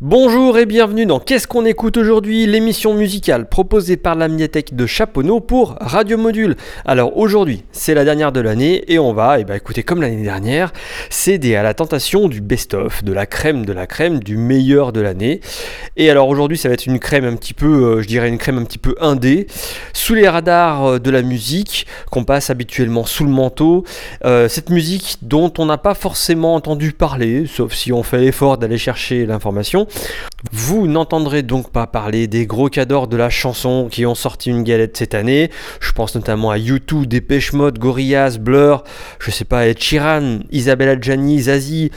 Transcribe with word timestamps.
Bonjour 0.00 0.58
et 0.58 0.66
bienvenue 0.66 1.06
dans 1.06 1.20
Qu'est-ce 1.20 1.46
qu'on 1.46 1.64
écoute 1.64 1.96
aujourd'hui 1.96 2.46
L'émission 2.46 2.94
musicale 2.94 3.48
proposée 3.48 3.96
par 3.96 4.16
la 4.16 4.26
médiathèque 4.26 4.74
de 4.74 4.86
Chaponneau 4.86 5.38
pour 5.38 5.76
Radio 5.80 6.18
Module. 6.18 6.56
Alors 6.84 7.16
aujourd'hui, 7.16 7.62
c'est 7.70 7.94
la 7.94 8.04
dernière 8.04 8.32
de 8.32 8.40
l'année 8.40 8.82
et 8.92 8.98
on 8.98 9.12
va, 9.12 9.38
eh 9.38 9.44
ben, 9.44 9.54
écouter 9.54 9.84
comme 9.84 10.02
l'année 10.02 10.24
dernière, 10.24 10.72
céder 11.10 11.54
à 11.54 11.62
la 11.62 11.74
tentation 11.74 12.26
du 12.26 12.40
best-of, 12.40 13.04
de 13.04 13.12
la 13.12 13.26
crème 13.26 13.64
de 13.64 13.72
la 13.72 13.86
crème, 13.86 14.18
du 14.18 14.36
meilleur 14.36 14.92
de 14.92 15.00
l'année. 15.00 15.40
Et 15.96 16.10
alors 16.10 16.28
aujourd'hui, 16.28 16.58
ça 16.58 16.66
va 16.68 16.74
être 16.74 16.86
une 16.86 16.98
crème 16.98 17.24
un 17.24 17.36
petit 17.36 17.54
peu, 17.54 17.84
euh, 17.98 18.02
je 18.02 18.08
dirais 18.08 18.28
une 18.28 18.38
crème 18.38 18.58
un 18.58 18.64
petit 18.64 18.78
peu 18.78 18.96
indé, 19.00 19.46
sous 19.92 20.14
les 20.14 20.28
radars 20.28 20.84
euh, 20.84 20.98
de 20.98 21.10
la 21.12 21.22
musique, 21.22 21.86
qu'on 22.10 22.24
passe 22.24 22.50
habituellement 22.50 23.04
sous 23.04 23.22
le 23.22 23.30
manteau. 23.30 23.84
Euh, 24.24 24.48
cette 24.48 24.70
musique 24.70 25.18
dont 25.22 25.52
on 25.56 25.66
n'a 25.66 25.78
pas 25.78 25.94
forcément 25.94 26.56
entendu 26.56 26.90
parler, 26.90 27.46
sauf 27.46 27.72
si 27.74 27.92
on 27.92 28.02
fait 28.02 28.18
l'effort 28.18 28.58
d'aller 28.58 28.76
chercher 28.76 29.24
l'information. 29.24 29.83
Vous 30.52 30.86
n'entendrez 30.86 31.42
donc 31.42 31.70
pas 31.70 31.86
parler 31.86 32.26
des 32.26 32.46
gros 32.46 32.68
cadors 32.68 33.08
de 33.08 33.16
la 33.16 33.30
chanson 33.30 33.88
qui 33.90 34.04
ont 34.06 34.14
sorti 34.14 34.50
une 34.50 34.62
galette 34.62 34.96
cette 34.96 35.14
année. 35.14 35.50
Je 35.80 35.92
pense 35.92 36.14
notamment 36.14 36.50
à 36.50 36.58
U2, 36.58 37.06
Dépêche 37.06 37.52
Mode, 37.52 37.78
Gorillaz, 37.78 38.38
Blur, 38.38 38.84
je 39.18 39.30
sais 39.30 39.44
pas, 39.44 39.66
Ed 39.66 39.80
Sheeran, 39.80 40.40
Isabella 40.50 41.00
Gianni, 41.00 41.42
Zazie, 41.42 41.90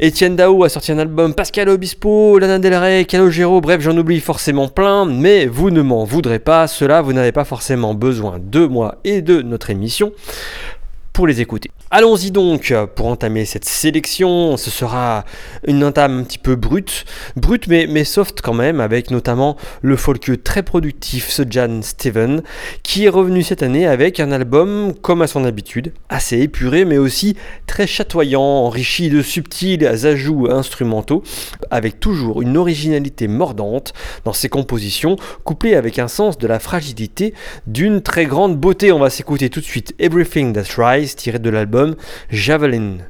Etienne 0.00 0.36
Dao 0.36 0.64
a 0.64 0.68
sorti 0.68 0.92
un 0.92 0.98
album, 0.98 1.34
Pascal 1.34 1.68
Obispo, 1.68 2.38
Lana 2.38 2.58
Del 2.58 2.74
Rey, 2.74 3.04
Calogero, 3.04 3.60
bref, 3.60 3.80
j'en 3.80 3.96
oublie 3.96 4.20
forcément 4.20 4.68
plein, 4.68 5.04
mais 5.04 5.46
vous 5.46 5.70
ne 5.70 5.82
m'en 5.82 6.04
voudrez 6.04 6.38
pas, 6.38 6.66
cela 6.66 7.00
vous 7.00 7.12
n'avez 7.12 7.32
pas 7.32 7.44
forcément 7.44 7.94
besoin 7.94 8.38
de 8.40 8.66
moi 8.66 8.96
et 9.04 9.22
de 9.22 9.42
notre 9.42 9.70
émission 9.70 10.12
pour 11.12 11.26
les 11.26 11.40
écouter. 11.40 11.70
Allons-y 11.90 12.30
donc 12.30 12.74
pour 12.94 13.06
entamer 13.06 13.46
cette 13.46 13.64
sélection. 13.64 14.58
Ce 14.58 14.70
sera 14.70 15.24
une 15.66 15.82
entame 15.82 16.18
un 16.18 16.22
petit 16.22 16.36
peu 16.36 16.54
brute, 16.54 17.06
brute 17.34 17.66
mais, 17.66 17.86
mais 17.88 18.04
soft 18.04 18.42
quand 18.42 18.52
même, 18.52 18.78
avec 18.78 19.10
notamment 19.10 19.56
le 19.80 19.96
folk 19.96 20.42
très 20.44 20.62
productif 20.62 21.40
Jan 21.48 21.80
Steven, 21.80 22.42
qui 22.82 23.06
est 23.06 23.08
revenu 23.08 23.42
cette 23.42 23.62
année 23.62 23.86
avec 23.86 24.20
un 24.20 24.32
album, 24.32 24.92
comme 25.00 25.22
à 25.22 25.26
son 25.26 25.46
habitude, 25.46 25.94
assez 26.10 26.38
épuré 26.38 26.84
mais 26.84 26.98
aussi 26.98 27.36
très 27.66 27.86
chatoyant, 27.86 28.42
enrichi 28.42 29.08
de 29.08 29.22
subtils 29.22 29.86
ajouts 29.86 30.48
instrumentaux, 30.50 31.22
avec 31.70 32.00
toujours 32.00 32.42
une 32.42 32.58
originalité 32.58 33.28
mordante 33.28 33.94
dans 34.26 34.34
ses 34.34 34.50
compositions, 34.50 35.16
couplée 35.42 35.74
avec 35.74 35.98
un 35.98 36.08
sens 36.08 36.36
de 36.36 36.46
la 36.46 36.58
fragilité 36.58 37.32
d'une 37.66 38.02
très 38.02 38.26
grande 38.26 38.58
beauté. 38.58 38.92
On 38.92 38.98
va 38.98 39.08
s'écouter 39.08 39.48
tout 39.48 39.60
de 39.60 39.64
suite 39.64 39.94
Everything 39.98 40.52
That 40.52 40.70
Rise, 40.76 41.16
tiré 41.16 41.38
de 41.38 41.48
l'album 41.48 41.77
Javelin. 42.30 43.02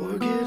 Forget. 0.00 0.39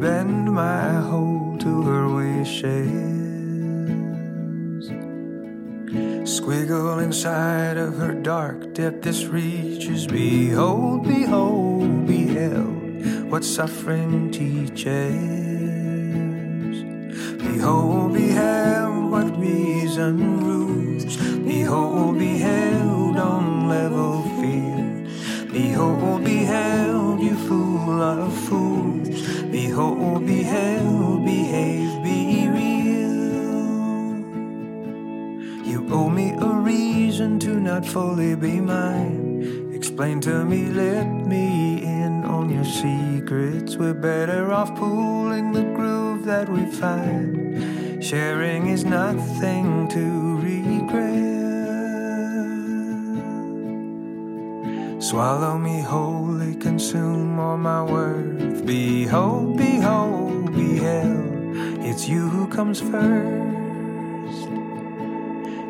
Bend 0.00 0.52
my 0.52 0.92
whole 0.92 1.56
to 1.58 1.82
her 1.82 2.08
wishes. 2.08 3.16
Squiggle 6.28 7.02
inside 7.02 7.76
of 7.76 7.96
her 7.96 8.12
dark 8.12 8.74
depth, 8.74 9.02
this 9.02 9.24
reaches. 9.24 10.06
Behold, 10.06 11.04
behold, 11.04 12.06
beheld 12.06 13.30
what 13.30 13.44
suffering 13.44 14.30
teaches. 14.30 15.14
Behold, 17.38 18.12
beheld 18.12 19.10
what 19.10 19.38
reason 19.38 20.40
rules. 20.40 21.16
Behold, 21.16 22.18
beheld 22.18 23.16
on 23.16 23.68
level 23.68 24.22
field. 24.40 25.52
Behold, 25.52 26.24
beheld, 26.24 27.20
you 27.20 27.36
fool 27.48 28.02
of 28.02 28.32
fools. 28.46 28.95
Beheld, 29.76 31.26
behave, 31.26 32.02
be 32.02 32.48
real. 32.48 34.16
You 35.66 35.86
owe 35.90 36.08
me 36.08 36.30
a 36.30 36.46
reason 36.46 37.38
to 37.40 37.60
not 37.60 37.84
fully 37.84 38.34
be 38.36 38.58
mine. 38.58 39.70
Explain 39.74 40.22
to 40.22 40.46
me, 40.46 40.68
let 40.68 41.04
me 41.26 41.82
in 41.82 42.24
on 42.24 42.48
your 42.48 42.64
secrets. 42.64 43.76
We're 43.76 43.92
better 43.92 44.50
off 44.50 44.74
pooling 44.76 45.52
the 45.52 45.64
groove 45.64 46.24
that 46.24 46.48
we 46.48 46.64
find. 46.64 48.02
Sharing 48.02 48.68
is 48.68 48.86
nothing 48.86 49.88
to 49.88 50.36
regret. 50.38 50.65
Swallow 55.10 55.56
me 55.56 55.82
wholly, 55.82 56.56
consume 56.56 57.38
all 57.38 57.56
my 57.56 57.80
worth. 57.80 58.66
Behold, 58.66 59.56
behold, 59.56 60.52
beheld. 60.52 61.56
It's 61.86 62.08
you 62.08 62.28
who 62.28 62.48
comes 62.48 62.80
first. 62.80 64.48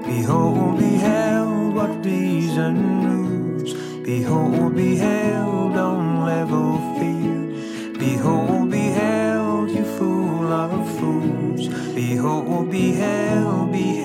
Behold, 0.06 0.78
beheld 0.78 1.74
what 1.74 2.02
reason 2.02 2.76
rules. 3.04 3.74
Behold, 4.02 4.74
beheld 4.74 5.76
on 5.76 6.24
level 6.24 6.78
field. 6.98 7.98
Behold, 7.98 8.70
beheld, 8.70 9.70
you 9.70 9.84
fool 9.98 10.50
of 10.50 10.98
fools. 10.98 11.68
Behold, 11.94 12.70
beheld, 12.70 13.70
behave, 13.70 13.95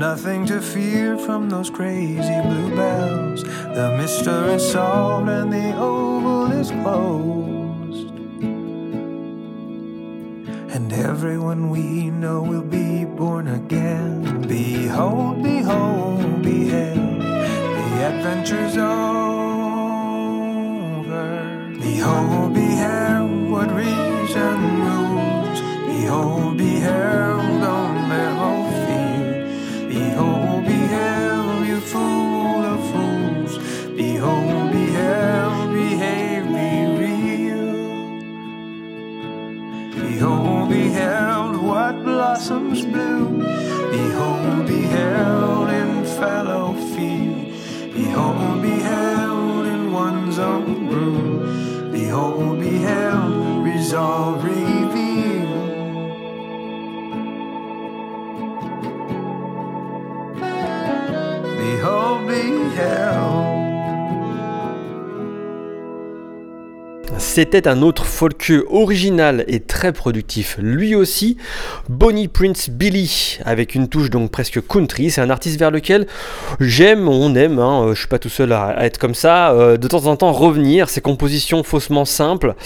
nothing 0.00 0.46
to 0.46 0.62
fear 0.62 1.18
from 1.18 1.50
those 1.50 1.68
crazy 1.68 2.40
bluebells. 2.40 3.42
The 3.42 3.94
mystery 3.98 4.54
is 4.54 4.72
solved 4.72 5.28
and 5.28 5.52
the 5.52 5.76
oval 5.76 6.50
is 6.52 6.70
closed. 6.70 7.39
Room. 50.88 51.90
Behold, 51.92 52.60
beheld, 52.60 53.64
resolve 53.64 54.44
revealed. 54.44 54.90
Behold, 61.58 62.26
beheld. 62.26 63.39
C'était 67.32 67.68
un 67.68 67.82
autre 67.82 68.06
folk 68.06 68.52
original 68.70 69.44
et 69.46 69.60
très 69.60 69.92
productif, 69.92 70.56
lui 70.60 70.96
aussi, 70.96 71.36
Bonnie 71.88 72.26
Prince 72.26 72.68
Billy, 72.68 73.38
avec 73.44 73.76
une 73.76 73.86
touche 73.86 74.10
donc 74.10 74.32
presque 74.32 74.60
country. 74.66 75.12
C'est 75.12 75.20
un 75.20 75.30
artiste 75.30 75.56
vers 75.56 75.70
lequel 75.70 76.08
j'aime, 76.58 77.08
on 77.08 77.36
aime, 77.36 77.60
hein, 77.60 77.92
je 77.94 78.00
suis 78.00 78.08
pas 78.08 78.18
tout 78.18 78.28
seul 78.28 78.52
à, 78.52 78.84
être 78.84 78.98
comme 78.98 79.14
ça, 79.14 79.52
euh, 79.52 79.76
de 79.76 79.86
temps 79.86 80.06
en 80.06 80.16
temps 80.16 80.32
revenir, 80.32 80.88
ses 80.88 81.00
compositions 81.00 81.62
faussement 81.62 82.04
simples, 82.04 82.56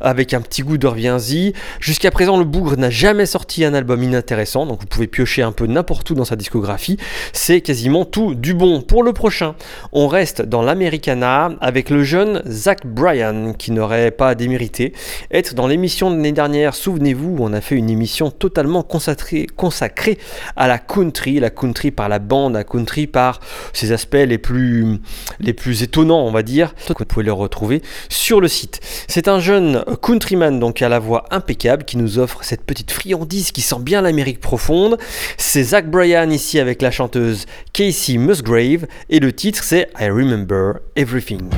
avec 0.00 0.34
un 0.34 0.40
petit 0.40 0.62
goût 0.62 0.78
de 0.78 0.86
reviens-y. 0.86 1.52
Jusqu'à 1.80 2.12
présent, 2.12 2.38
le 2.38 2.44
bougre 2.44 2.76
n'a 2.76 2.90
jamais 2.90 3.26
sorti 3.26 3.64
un 3.64 3.74
album 3.74 4.04
inintéressant, 4.04 4.66
donc 4.66 4.82
vous 4.82 4.86
pouvez 4.86 5.08
piocher 5.08 5.42
un 5.42 5.50
peu 5.50 5.66
n'importe 5.66 6.08
où 6.10 6.14
dans 6.14 6.24
sa 6.24 6.36
discographie. 6.36 6.96
C'est 7.32 7.60
quasiment 7.60 8.04
tout 8.04 8.36
du 8.36 8.54
bon. 8.54 8.82
Pour 8.82 9.02
le 9.02 9.12
prochain, 9.12 9.56
on 9.90 10.06
reste 10.06 10.42
dans 10.42 10.62
l'Americana 10.62 11.50
avec 11.60 11.90
le 11.90 12.04
jeune 12.04 12.40
Zach 12.46 12.86
Bryan, 12.86 13.56
qui 13.58 13.72
n'aurait 13.72 14.11
pas 14.12 14.34
démérité. 14.34 14.92
Être 15.30 15.54
dans 15.54 15.66
l'émission 15.66 16.10
de 16.10 16.16
l'année 16.16 16.32
dernière, 16.32 16.74
souvenez-vous, 16.74 17.36
on 17.40 17.52
a 17.52 17.60
fait 17.60 17.74
une 17.74 17.90
émission 17.90 18.30
totalement 18.30 18.82
consacrée, 18.82 19.46
consacrée 19.56 20.18
à 20.56 20.68
la 20.68 20.78
country, 20.78 21.40
la 21.40 21.50
country 21.50 21.90
par 21.90 22.08
la 22.08 22.18
bande, 22.18 22.54
la 22.54 22.64
country 22.64 23.06
par 23.06 23.40
ses 23.72 23.92
aspects 23.92 24.14
les 24.14 24.38
plus, 24.38 25.00
les 25.40 25.52
plus 25.52 25.82
étonnants, 25.82 26.24
on 26.24 26.30
va 26.30 26.42
dire. 26.42 26.74
Vous 26.88 27.04
pouvez 27.04 27.24
le 27.24 27.32
retrouver 27.32 27.82
sur 28.08 28.40
le 28.40 28.48
site. 28.48 28.80
C'est 29.08 29.28
un 29.28 29.40
jeune 29.40 29.84
countryman, 30.00 30.58
donc 30.60 30.82
à 30.82 30.88
la 30.88 30.98
voix 30.98 31.24
impeccable, 31.30 31.84
qui 31.84 31.96
nous 31.96 32.18
offre 32.18 32.44
cette 32.44 32.62
petite 32.62 32.90
friandise 32.90 33.52
qui 33.52 33.60
sent 33.60 33.80
bien 33.80 34.02
l'Amérique 34.02 34.40
profonde. 34.40 34.98
C'est 35.36 35.62
Zach 35.62 35.90
Bryan 35.90 36.30
ici 36.30 36.58
avec 36.58 36.82
la 36.82 36.90
chanteuse 36.90 37.46
Casey 37.72 38.18
Musgrave, 38.18 38.86
et 39.10 39.20
le 39.20 39.32
titre 39.32 39.64
c'est 39.64 39.88
I 39.98 40.08
Remember 40.08 40.74
Everything. 40.96 41.48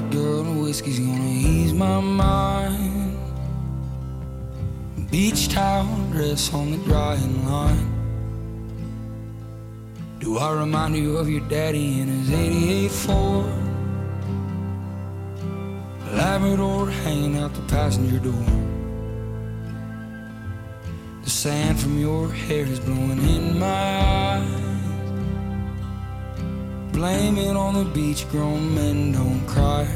Whiskey's 0.00 1.00
gonna 1.00 1.30
ease 1.30 1.72
my 1.72 2.00
mind. 2.00 3.16
Beach 5.10 5.48
towel 5.48 5.86
dress 6.12 6.52
on 6.52 6.70
the 6.70 6.76
drying 6.78 7.44
line. 7.46 7.94
Do 10.20 10.38
I 10.38 10.52
remind 10.52 10.96
you 10.96 11.16
of 11.16 11.28
your 11.28 11.40
daddy 11.48 12.00
in 12.00 12.08
his 12.08 12.30
88 12.30 12.90
Ford? 12.90 13.52
Labrador 16.12 16.90
hanging 16.90 17.38
out 17.38 17.54
the 17.54 17.62
passenger 17.62 18.18
door. 18.18 18.46
The 21.24 21.30
sand 21.30 21.80
from 21.80 21.98
your 21.98 22.30
hair 22.30 22.64
is 22.64 22.80
blowing 22.80 23.18
in 23.18 23.58
my 23.58 23.66
eyes. 23.66 24.67
Blame 26.98 27.38
it 27.38 27.56
on 27.56 27.74
the 27.74 27.84
beach, 27.84 28.28
grown 28.28 28.74
men 28.74 29.12
don't 29.12 29.46
cry. 29.46 29.86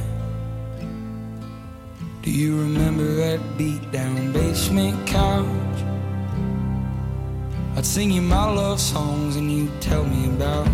Do 2.23 2.30
you 2.30 2.61
remember 2.61 3.12
that 3.16 3.40
beat 3.59 3.90
down 3.90 4.32
basement 4.32 5.04
couch? 5.04 5.78
I'd 7.75 7.85
sing 7.85 8.12
you 8.12 8.23
my 8.23 8.49
love 8.49 8.80
songs 8.80 9.35
and 9.35 9.50
you'd 9.50 9.80
tell 9.80 10.04
me 10.04 10.26
about 10.26 10.68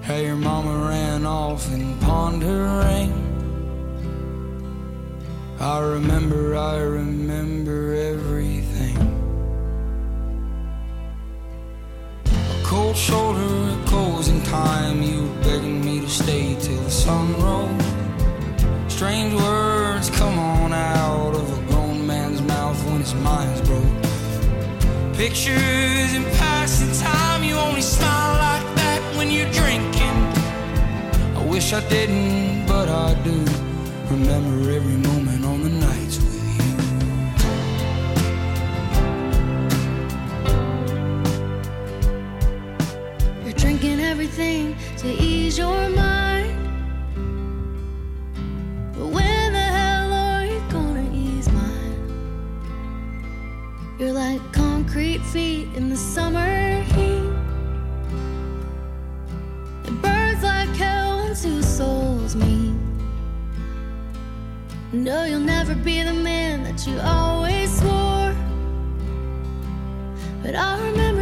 how 0.00 0.16
your 0.16 0.36
mama 0.36 0.88
ran 0.88 1.26
off 1.26 1.70
and 1.70 2.00
pawned 2.00 2.42
her 2.42 2.64
ring. 2.82 3.12
I 5.60 5.80
remember, 5.80 6.56
I 6.56 6.78
remember 6.78 7.92
everything. 7.92 8.59
Cold 12.90 12.98
shoulder, 12.98 13.80
a 13.80 13.84
closing 13.86 14.42
time, 14.42 15.00
you 15.00 15.22
were 15.22 15.44
begging 15.44 15.84
me 15.84 16.00
to 16.00 16.08
stay 16.08 16.56
till 16.58 16.82
the 16.82 16.90
sun 16.90 17.32
rose. 17.40 18.92
Strange 18.92 19.32
words 19.34 20.10
come 20.10 20.36
on 20.38 20.72
out 20.72 21.34
of 21.36 21.46
a 21.56 21.70
grown 21.70 22.04
man's 22.04 22.42
mouth 22.42 22.76
when 22.86 23.00
his 23.00 23.14
mind's 23.14 23.60
broke. 23.68 23.84
Pictures 25.14 26.14
in 26.14 26.24
passing 26.38 26.92
time, 27.00 27.44
you 27.44 27.54
only 27.54 27.82
smile 27.82 28.34
like 28.48 28.74
that 28.74 29.00
when 29.16 29.30
you're 29.30 29.52
drinking. 29.52 30.18
I 31.36 31.44
wish 31.46 31.72
I 31.72 31.88
didn't, 31.88 32.66
but 32.66 32.88
I 32.88 33.14
do. 33.22 33.38
Remember 34.10 34.68
every 34.72 34.96
moment 34.96 35.44
on 35.44 35.59
everything 44.10 44.76
to 44.96 45.06
ease 45.06 45.56
your 45.56 45.88
mind. 45.90 46.58
But 48.98 49.06
when 49.06 49.52
the 49.52 49.68
hell 49.78 50.12
are 50.12 50.44
you 50.44 50.60
gonna 50.68 51.08
ease 51.14 51.48
mine? 51.52 52.00
You're 54.00 54.12
like 54.12 54.42
concrete 54.52 55.20
feet 55.20 55.68
in 55.76 55.90
the 55.90 55.96
summer 55.96 56.82
heat. 56.94 57.30
It 59.84 60.02
burns 60.02 60.42
like 60.42 60.70
hell 60.70 61.18
when 61.18 61.36
two 61.36 61.62
souls 61.62 62.34
meet. 62.34 62.74
No, 64.92 65.22
you'll 65.22 65.38
never 65.56 65.76
be 65.76 66.02
the 66.02 66.12
man 66.12 66.64
that 66.64 66.84
you 66.84 66.98
always 66.98 67.70
swore. 67.78 68.34
But 70.42 70.56
I 70.56 70.84
remember 70.88 71.19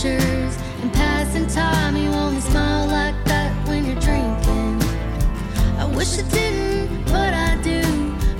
Pictures 0.00 0.56
and 0.80 0.90
passing 0.94 1.46
time, 1.46 1.94
you 1.94 2.08
only 2.08 2.40
smile 2.40 2.86
like 2.86 3.22
that 3.26 3.52
when 3.68 3.84
you're 3.84 4.00
drinking. 4.00 4.80
I 5.76 5.84
wish 5.94 6.18
I 6.18 6.22
didn't, 6.22 7.04
but 7.04 7.34
I 7.34 7.60
do. 7.60 7.82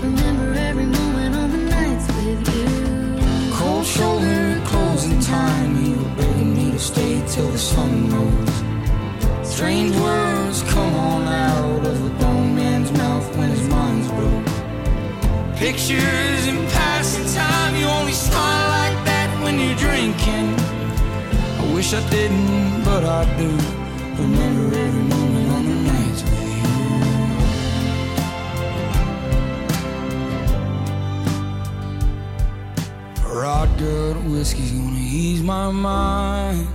Remember 0.00 0.54
every 0.54 0.86
moment 0.86 1.36
on 1.36 1.50
the 1.50 1.58
nights 1.58 2.06
with 2.16 2.48
you. 2.56 3.52
Cold 3.52 3.84
shoulder, 3.84 4.62
closing 4.64 5.20
time, 5.20 5.84
you 5.84 5.96
were 5.98 6.14
begging 6.16 6.56
me 6.56 6.70
to 6.72 6.78
stay 6.78 7.22
till 7.28 7.50
the 7.50 7.58
sun 7.58 8.08
rose. 8.08 9.46
Strange 9.46 9.94
words 9.96 10.62
come 10.62 10.94
on 10.94 11.28
out 11.28 11.86
of 11.86 12.06
a 12.06 12.18
grown 12.20 12.54
man's 12.54 12.90
mouth 12.92 13.36
when 13.36 13.50
his 13.50 13.68
mind's 13.68 14.08
broke. 14.08 15.56
Pictures 15.56 16.29
wish 21.90 22.02
I 22.02 22.10
didn't, 22.10 22.84
but 22.84 23.04
I 23.04 23.24
do. 23.36 23.50
Remember 24.22 24.76
every 24.76 25.02
moment 25.02 25.50
on 25.50 25.64
the 25.66 25.74
nights 25.90 26.22
with 26.22 26.46
you. 33.24 33.40
Rod 33.40 33.68
good 33.78 34.16
whiskey's 34.30 34.72
gonna 34.72 34.98
ease 34.98 35.42
my 35.42 35.70
mind. 35.70 36.66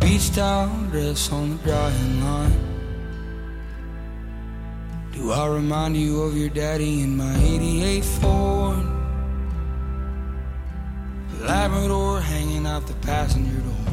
Beach 0.00 0.34
towel 0.34 0.68
dress 0.90 1.32
on 1.32 1.50
the 1.50 1.56
drying 1.64 2.24
line. 2.24 2.58
Do 5.12 5.32
I 5.32 5.46
remind 5.46 5.96
you 5.96 6.22
of 6.22 6.36
your 6.36 6.48
daddy 6.48 7.02
in 7.02 7.16
my 7.16 7.36
88 7.36 8.04
Ford? 8.04 8.99
Hanging 11.60 12.64
out 12.64 12.86
the 12.86 12.94
passenger 13.06 13.60
door. 13.60 13.89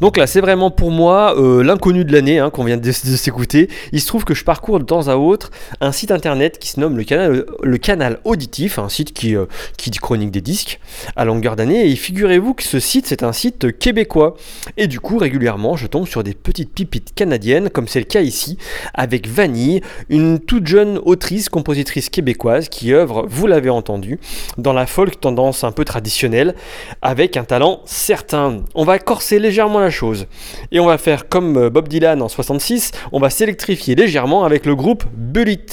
Donc 0.00 0.16
là, 0.16 0.26
c'est 0.26 0.40
vraiment 0.40 0.70
pour 0.70 0.90
moi 0.90 1.34
euh, 1.38 1.62
l'inconnu 1.62 2.04
de 2.04 2.12
l'année 2.12 2.38
hein, 2.38 2.50
qu'on 2.50 2.64
vient 2.64 2.76
de, 2.76 2.92
s'écouter. 2.92 3.68
Il 3.92 4.00
se 4.00 4.06
trouve 4.06 4.24
que 4.24 4.34
je 4.34 4.44
parcours 4.44 4.78
de 4.78 4.84
temps 4.84 5.08
à 5.08 5.16
autre 5.16 5.50
un 5.80 5.92
site 5.92 6.10
internet 6.10 6.58
qui 6.58 6.68
se 6.68 6.80
nomme 6.80 6.96
le 6.96 7.04
canal, 7.04 7.44
le 7.62 7.78
canal 7.78 8.18
Auditif, 8.24 8.78
un 8.78 8.88
site 8.88 9.12
qui, 9.12 9.36
euh, 9.36 9.46
qui 9.76 9.90
chronique 9.90 10.30
des 10.30 10.40
disques 10.40 10.80
à 11.16 11.24
longueur 11.24 11.56
d'année. 11.56 11.90
Et 11.90 11.96
figurez-vous 11.96 12.54
que 12.54 12.62
ce 12.62 12.80
site, 12.80 13.06
c'est 13.06 13.22
un 13.22 13.32
site 13.32 13.76
québécois. 13.78 14.36
Et 14.76 14.86
du 14.86 15.00
coup, 15.00 15.18
régulièrement, 15.18 15.76
je 15.76 15.86
tombe 15.86 16.06
sur 16.06 16.22
des 16.22 16.34
petites 16.34 16.72
pipites 16.72 17.12
canadiennes, 17.14 17.68
comme 17.68 17.88
c'est 17.88 17.98
le 17.98 18.06
cas 18.06 18.22
ici, 18.22 18.56
avec 18.94 19.28
Vanille, 19.28 19.82
une 20.08 20.38
toute 20.38 20.66
jeune 20.66 20.98
autrice, 21.04 21.48
compositrice 21.48 22.08
québécoise 22.08 22.68
qui 22.68 22.94
œuvre, 22.94 23.26
vous 23.28 23.46
l'avez 23.46 23.70
entendu, 23.70 24.18
dans 24.56 24.72
la 24.72 24.86
folk 24.86 25.20
tendance 25.20 25.64
un 25.64 25.72
peu 25.72 25.84
traditionnelle, 25.84 26.54
avec 27.02 27.36
un 27.36 27.44
talent 27.44 27.80
certain. 27.84 28.58
On 28.74 28.84
va 28.84 28.98
corser 28.98 29.38
légèrement 29.38 29.80
la 29.80 29.89
chose. 29.90 30.26
Et 30.72 30.80
on 30.80 30.86
va 30.86 30.98
faire 30.98 31.28
comme 31.28 31.56
euh, 31.56 31.70
Bob 31.70 31.88
Dylan 31.88 32.22
en 32.22 32.28
66, 32.28 32.92
on 33.12 33.20
va 33.20 33.30
s'électrifier 33.30 33.94
légèrement 33.94 34.44
avec 34.44 34.66
le 34.66 34.74
groupe 34.74 35.04
Bullet. 35.12 35.66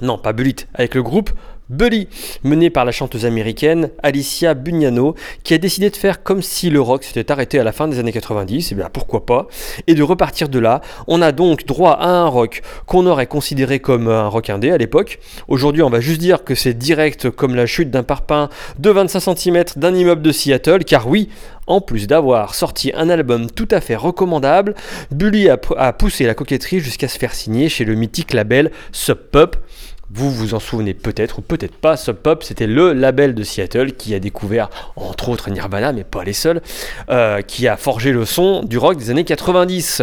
Non, 0.00 0.18
pas 0.18 0.32
Bullet, 0.32 0.56
avec 0.74 0.94
le 0.94 1.02
groupe 1.02 1.30
Bully, 1.70 2.08
mené 2.44 2.70
par 2.70 2.84
la 2.84 2.92
chanteuse 2.92 3.26
américaine 3.26 3.90
Alicia 4.02 4.54
Bugnano, 4.54 5.14
qui 5.42 5.52
a 5.52 5.58
décidé 5.58 5.90
de 5.90 5.96
faire 5.96 6.22
comme 6.22 6.40
si 6.40 6.70
le 6.70 6.80
rock 6.80 7.04
s'était 7.04 7.30
arrêté 7.30 7.58
à 7.58 7.64
la 7.64 7.72
fin 7.72 7.88
des 7.88 7.98
années 7.98 8.12
90, 8.12 8.72
et 8.72 8.74
bien 8.74 8.88
pourquoi 8.90 9.26
pas, 9.26 9.48
et 9.86 9.94
de 9.94 10.02
repartir 10.02 10.48
de 10.48 10.58
là. 10.58 10.80
On 11.06 11.20
a 11.20 11.30
donc 11.30 11.66
droit 11.66 11.92
à 11.92 12.08
un 12.08 12.26
rock 12.26 12.62
qu'on 12.86 13.06
aurait 13.06 13.26
considéré 13.26 13.80
comme 13.80 14.08
un 14.08 14.28
rock 14.28 14.48
indé 14.48 14.70
à 14.70 14.78
l'époque. 14.78 15.18
Aujourd'hui, 15.46 15.82
on 15.82 15.90
va 15.90 16.00
juste 16.00 16.20
dire 16.20 16.42
que 16.42 16.54
c'est 16.54 16.74
direct 16.74 17.28
comme 17.30 17.54
la 17.54 17.66
chute 17.66 17.90
d'un 17.90 18.02
parpaing 18.02 18.48
de 18.78 18.90
25 18.90 19.36
cm 19.36 19.64
d'un 19.76 19.94
immeuble 19.94 20.22
de 20.22 20.32
Seattle, 20.32 20.84
car 20.84 21.06
oui, 21.06 21.28
en 21.66 21.82
plus 21.82 22.06
d'avoir 22.06 22.54
sorti 22.54 22.92
un 22.94 23.10
album 23.10 23.50
tout 23.50 23.68
à 23.70 23.82
fait 23.82 23.96
recommandable, 23.96 24.74
Bully 25.10 25.50
a, 25.50 25.58
a 25.76 25.92
poussé 25.92 26.24
la 26.24 26.34
coquetterie 26.34 26.80
jusqu'à 26.80 27.08
se 27.08 27.18
faire 27.18 27.34
signer 27.34 27.68
chez 27.68 27.84
le 27.84 27.94
mythique 27.94 28.32
label 28.32 28.70
Sub 28.90 29.18
Pop. 29.30 29.56
Vous 30.10 30.30
vous 30.30 30.54
en 30.54 30.58
souvenez 30.58 30.94
peut-être 30.94 31.38
ou 31.38 31.42
peut-être 31.42 31.76
pas, 31.76 31.98
Sub 31.98 32.16
Pop, 32.16 32.42
c'était 32.42 32.66
le 32.66 32.94
label 32.94 33.34
de 33.34 33.42
Seattle 33.42 33.92
qui 33.92 34.14
a 34.14 34.20
découvert, 34.20 34.70
entre 34.96 35.28
autres, 35.28 35.50
Nirvana, 35.50 35.92
mais 35.92 36.04
pas 36.04 36.24
les 36.24 36.32
seuls, 36.32 36.62
euh, 37.10 37.42
qui 37.42 37.68
a 37.68 37.76
forgé 37.76 38.12
le 38.12 38.24
son 38.24 38.62
du 38.62 38.78
rock 38.78 38.96
des 38.96 39.10
années 39.10 39.24
90. 39.24 40.02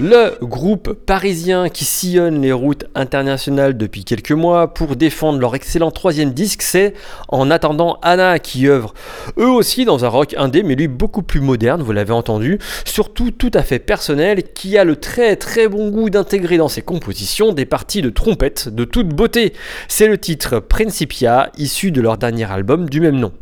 Le 0.00 0.38
groupe 0.42 0.92
parisien 0.92 1.68
qui 1.68 1.84
sillonne 1.84 2.40
les 2.40 2.52
routes 2.52 2.84
internationales 2.94 3.76
depuis 3.76 4.04
quelques 4.04 4.30
mois 4.30 4.72
pour 4.72 4.94
défendre 4.94 5.40
leur 5.40 5.56
excellent 5.56 5.90
troisième 5.90 6.32
disque, 6.32 6.62
c'est 6.62 6.94
En 7.26 7.50
attendant 7.50 7.98
Anna 8.02 8.38
qui 8.38 8.68
œuvre 8.68 8.94
eux 9.38 9.50
aussi 9.50 9.84
dans 9.84 10.04
un 10.04 10.08
rock 10.08 10.36
indé, 10.38 10.62
mais 10.62 10.76
lui 10.76 10.86
beaucoup 10.86 11.22
plus 11.22 11.40
moderne, 11.40 11.82
vous 11.82 11.90
l'avez 11.90 12.12
entendu, 12.12 12.60
surtout 12.84 13.32
tout 13.32 13.50
à 13.54 13.64
fait 13.64 13.80
personnel, 13.80 14.44
qui 14.54 14.78
a 14.78 14.84
le 14.84 14.94
très 14.94 15.34
très 15.34 15.66
bon 15.66 15.88
goût 15.90 16.10
d'intégrer 16.10 16.58
dans 16.58 16.68
ses 16.68 16.82
compositions 16.82 17.52
des 17.52 17.66
parties 17.66 18.00
de 18.00 18.10
trompette 18.10 18.68
de 18.68 18.84
toute 18.84 19.08
beauté. 19.08 19.52
C'est 19.88 20.06
le 20.06 20.16
titre 20.16 20.60
Principia, 20.60 21.50
issu 21.58 21.90
de 21.90 22.00
leur 22.00 22.18
dernier 22.18 22.48
album 22.48 22.88
du 22.88 23.00
même 23.00 23.16
nom. 23.16 23.32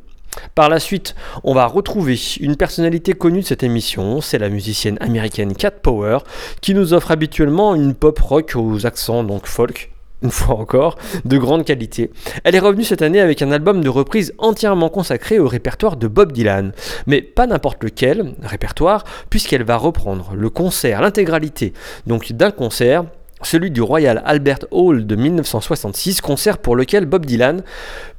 Par 0.55 0.69
la 0.69 0.81
suite, 0.81 1.15
on 1.45 1.55
va 1.55 1.67
retrouver 1.67 2.19
une 2.41 2.57
personnalité 2.57 3.13
connue 3.13 3.41
de 3.41 3.47
cette 3.47 3.63
émission, 3.63 4.21
c'est 4.21 4.39
la 4.39 4.49
musicienne 4.49 4.99
américaine 5.01 5.55
Cat 5.55 5.71
Power, 5.71 6.19
qui 6.61 6.75
nous 6.75 6.95
offre 6.95 7.11
habituellement 7.11 7.75
une 7.75 7.95
pop 7.95 8.19
rock 8.19 8.53
aux 8.57 8.87
accents 8.87 9.25
donc 9.25 9.47
folk, 9.47 9.91
une 10.23 10.31
fois 10.31 10.57
encore, 10.57 10.97
de 11.25 11.39
grande 11.39 11.65
qualité. 11.65 12.11
Elle 12.45 12.55
est 12.55 12.61
revenue 12.61 12.85
cette 12.85 13.03
année 13.03 13.21
avec 13.21 13.43
un 13.43 13.53
album 13.53 13.83
de 13.83 13.89
reprise 13.89 14.35
entièrement 14.39 14.89
consacré 14.89 15.39
au 15.39 15.49
répertoire 15.49 15.97
de 15.97 16.09
Bob 16.09 16.33
Dylan, 16.33 16.73
mais 17.07 17.23
pas 17.23 17.47
n'importe 17.47 17.85
lequel 17.85 18.35
répertoire, 18.43 19.05
puisqu'elle 19.31 19.65
va 19.65 19.77
reprendre 19.77 20.33
le 20.35 20.51
concert, 20.51 21.03
l'intégralité, 21.03 21.73
donc 22.07 22.33
d'un 22.33 22.51
concert 22.51 23.05
celui 23.43 23.71
du 23.71 23.83
Royal 23.83 24.23
Albert 24.25 24.61
Hall 24.71 25.07
de 25.07 25.17
1966, 25.17 26.21
concert 26.21 26.59
pour 26.59 26.77
lequel 26.77 27.07
Bob 27.07 27.27
Dylan 27.27 27.63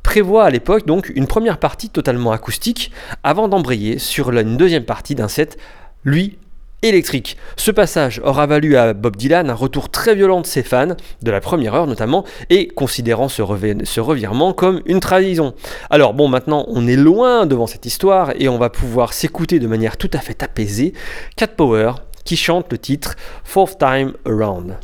prévoit 0.04 0.46
à 0.46 0.50
l'époque 0.50 0.86
donc 0.86 1.12
une 1.16 1.28
première 1.28 1.58
partie 1.58 1.90
totalement 1.90 2.32
acoustique 2.32 2.92
avant 3.24 3.48
d'embrayer 3.48 4.00
sur 4.00 4.32
une 4.32 4.58
deuxième 4.58 4.86
partie 4.86 5.16
d'un 5.16 5.28
set, 5.28 5.58
lui, 6.04 6.38
électrique. 6.84 7.38
Ce 7.56 7.72
passage 7.72 8.22
aura 8.24 8.46
valu 8.46 8.78
à 8.78 8.94
Bob 8.94 9.16
Dylan 9.16 9.50
un 9.50 9.56
retour 9.56 9.90
très 9.90 10.14
violent 10.14 10.42
de 10.42 10.46
ses 10.46 10.62
fans, 10.62 10.96
de 11.24 11.32
la 11.32 11.42
première 11.42 11.74
heure 11.74 11.88
notamment, 11.88 12.24
et 12.50 12.68
considérant 12.68 13.30
ce, 13.30 13.42
ce, 13.84 14.00
revirement 14.00 14.54
comme 14.54 14.82
une 14.86 15.00
trahison. 15.00 15.56
Alors 15.90 16.14
bon, 16.14 16.28
maintenant 16.28 16.66
on 16.68 16.88
est 16.88 16.96
loin 16.96 17.48
devant 17.48 17.68
cette 17.68 17.86
histoire 17.86 18.32
et 18.40 18.48
on 18.48 18.60
va 18.60 18.70
pouvoir 18.70 19.14
s'écouter 19.14 19.60
de 19.60 19.68
manière 19.68 19.98
tout 19.98 20.12
à 20.14 20.20
fait 20.20 20.44
apaisée 20.44 20.94
Cat 21.36 21.48
Power 21.48 21.94
qui 22.24 22.38
chante 22.38 22.72
le 22.72 22.78
titre 22.78 23.16
Fourth 23.44 23.80
Time 23.80 24.14
Around. 24.26 24.78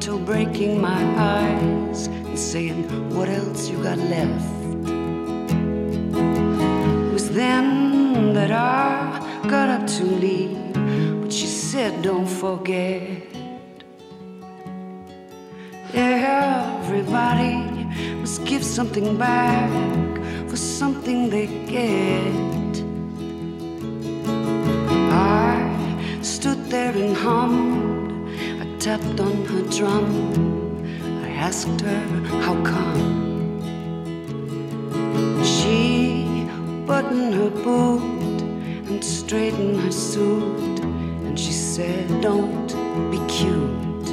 Until 0.00 0.18
breaking 0.18 0.80
my 0.80 1.02
eyes 1.18 2.06
and 2.06 2.38
saying, 2.38 2.88
What 3.14 3.28
else 3.28 3.68
you 3.68 3.82
got 3.82 3.98
left? 3.98 4.50
It 7.06 7.12
was 7.12 7.28
then 7.28 8.32
that 8.32 8.50
I 8.50 9.42
got 9.46 9.68
up 9.68 9.86
to 9.98 10.04
leave, 10.04 10.72
but 11.20 11.30
she 11.30 11.44
said, 11.44 12.00
Don't 12.00 12.26
forget. 12.26 13.26
Everybody 15.92 17.56
must 18.22 18.46
give 18.46 18.64
something 18.64 19.18
back 19.18 19.70
for 20.48 20.56
something 20.56 21.28
they 21.28 21.46
get. 21.76 22.72
I 25.12 26.18
stood 26.22 26.70
there 26.70 26.96
and 26.96 27.14
hummed. 27.14 27.99
Tapped 28.80 29.20
on 29.20 29.44
her 29.44 29.62
drum. 29.76 30.08
I 31.22 31.28
asked 31.28 31.82
her 31.82 32.00
how 32.44 32.54
come. 32.64 33.60
She 35.44 36.48
buttoned 36.86 37.34
her 37.34 37.50
boot 37.50 38.40
and 38.88 39.04
straightened 39.04 39.80
her 39.80 39.92
suit, 39.92 40.80
and 41.26 41.38
she 41.38 41.52
said, 41.52 42.22
"Don't 42.22 42.74
be 43.10 43.18
cute." 43.28 44.08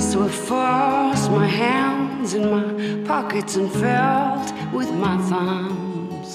So 0.00 0.24
I 0.24 0.30
forced 0.48 1.30
my 1.30 1.46
hands 1.46 2.32
in 2.32 2.44
my 2.50 2.68
pockets 3.06 3.56
and 3.56 3.70
felt 3.70 4.50
with 4.72 4.90
my 4.94 5.18
thumbs. 5.28 6.30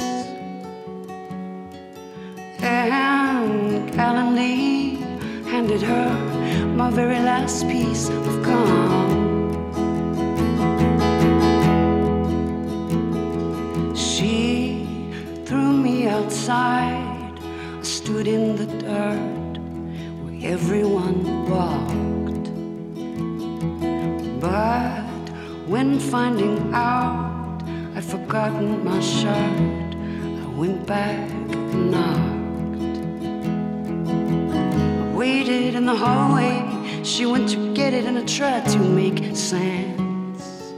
And 2.61 3.91
gallantly 3.91 4.80
handed 5.51 5.81
her 5.81 6.09
my 6.77 6.89
very 6.89 7.19
last 7.19 7.67
piece 7.67 8.07
of 8.07 8.23
gum. 8.41 9.51
She 13.93 14.87
threw 15.45 15.73
me 15.73 16.07
outside. 16.07 17.37
I 17.79 17.83
stood 17.83 18.29
in 18.29 18.55
the 18.55 18.67
dirt 18.85 19.53
where 20.21 20.39
everyone 20.53 21.19
walked. 21.49 22.47
But 24.39 25.25
when 25.67 25.99
finding 25.99 26.73
out 26.73 27.61
I'd 27.97 28.05
forgotten 28.05 28.85
my 28.85 29.01
shirt, 29.01 29.91
I 30.43 30.47
went 30.55 30.87
back 30.87 31.29
and 31.29 31.91
knocked. 31.91 32.30
I 35.21 35.23
waited 35.23 35.75
in 35.75 35.85
the 35.85 35.93
hallway. 35.95 37.03
She 37.03 37.27
went 37.27 37.47
to 37.49 37.75
get 37.75 37.93
it 37.93 38.05
and 38.05 38.17
I 38.17 38.25
tried 38.25 38.65
to 38.69 38.79
make 38.79 39.35
sense 39.35 40.73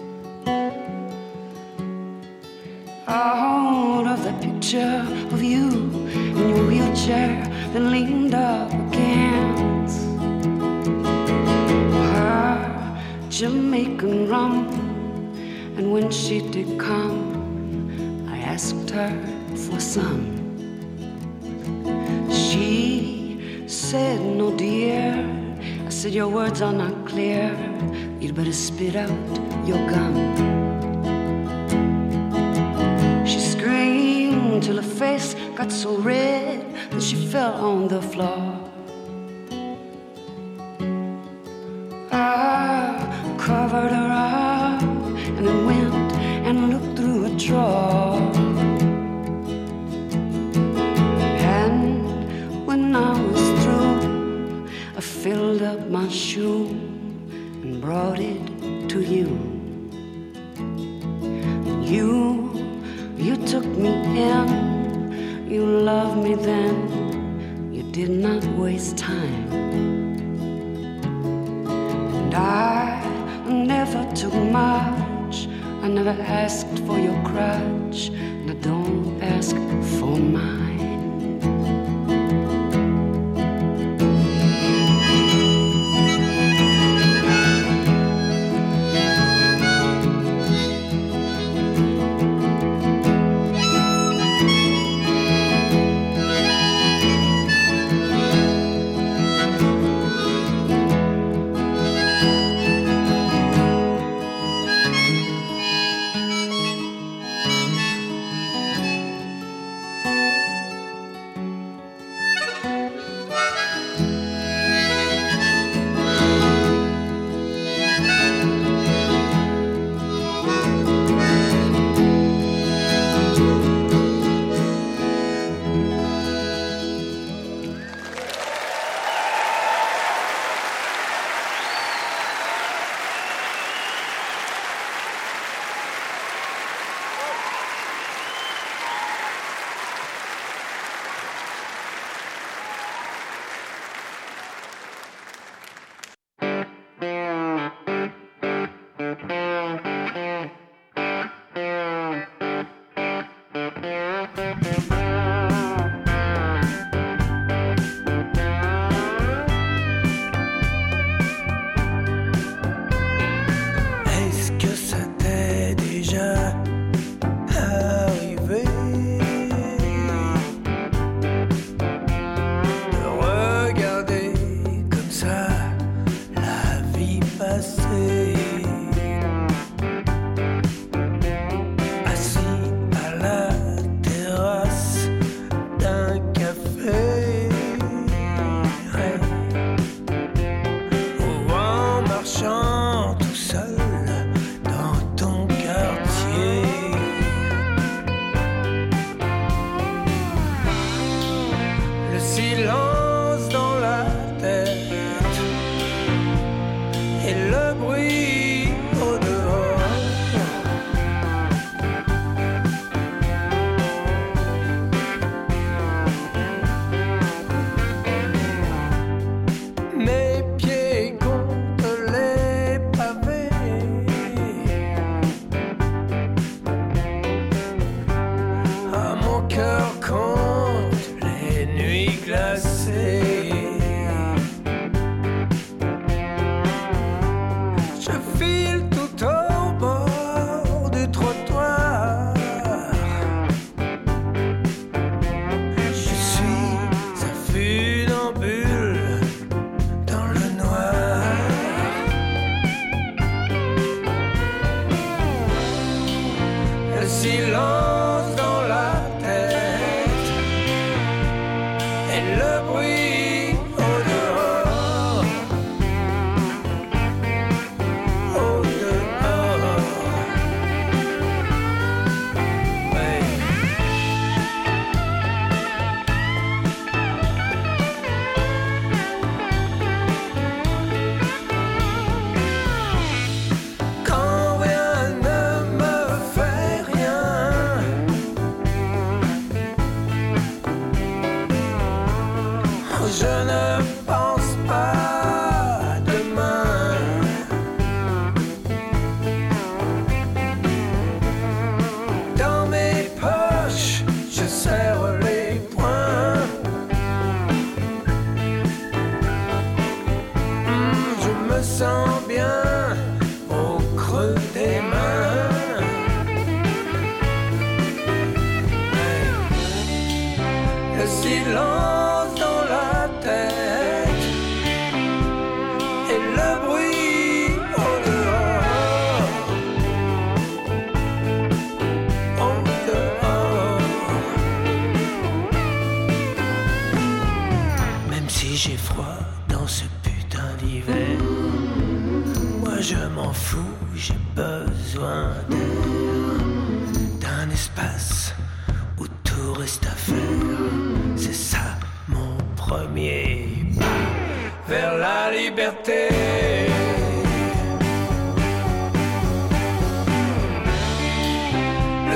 out 3.07 4.05
up 4.05 4.19
that 4.25 4.41
picture 4.41 5.07
of 5.31 5.41
you 5.41 5.69
in 6.11 6.49
your 6.49 6.67
wheelchair 6.67 7.41
that 7.71 7.79
leaned 7.79 8.33
up 8.33 8.69
against 8.73 10.01
her 12.11 12.99
Jamaican 13.29 14.27
rum. 14.27 14.67
And 15.77 15.93
when 15.93 16.11
she 16.11 16.41
did 16.41 16.77
come, 16.77 18.27
I 18.27 18.39
asked 18.39 18.89
her 18.89 19.13
for 19.55 19.79
some. 19.79 20.42
Said, 23.93 24.21
No, 24.25 24.49
dear. 24.57 25.13
I 25.85 25.89
said, 25.89 26.13
Your 26.15 26.27
words 26.27 26.63
are 26.63 26.73
not 26.73 27.05
clear. 27.05 27.45
You'd 28.19 28.33
better 28.33 28.51
spit 28.51 28.95
out 28.95 29.11
your 29.67 29.77
gum. 29.87 30.15
She 33.23 33.39
screamed 33.39 34.63
till 34.63 34.77
her 34.77 34.89
face 35.01 35.35
got 35.53 35.71
so 35.71 35.97
red 35.97 36.65
that 36.89 37.03
she 37.03 37.17
fell 37.27 37.53
on 37.53 37.87
the 37.87 38.01
floor. 38.01 38.52
Shoe 56.33 56.65
and 57.61 57.79
brought 57.79 58.19
it 58.19 58.89
to 58.89 59.01
you. 59.01 59.29
You, 61.83 62.49
you 63.17 63.35
took 63.45 63.63
me 63.63 63.91
in, 64.19 65.47
you 65.47 65.63
loved 65.63 66.17
me 66.23 66.33
then, 66.33 67.71
you 67.71 67.83
did 67.91 68.09
not 68.09 68.43
waste 68.57 68.97
time. 68.97 69.51
And 72.17 72.33
I 72.33 73.05
never 73.47 74.03
took 74.15 74.33
much, 74.33 75.47
I 75.83 75.87
never 75.87 76.19
asked 76.19 76.79
for 76.87 76.97
your 76.97 77.21
crutch, 77.25 78.09
and 78.09 78.49
I 78.49 78.55
don't 78.55 79.21
ask 79.21 79.55
for 79.99 80.17
mine. 80.17 80.62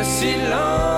Silence 0.07 0.96